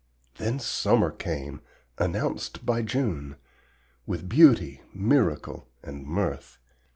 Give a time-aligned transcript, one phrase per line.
[0.39, 1.61] Then summer came,
[1.99, 3.35] announced by June,
[4.07, 6.57] With beauty, miracle and mirth.